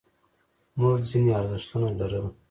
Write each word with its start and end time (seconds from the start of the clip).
موږ 0.79 0.97
ځینې 1.09 1.31
ارزښتونه 1.39 1.87
لرل. 1.99 2.27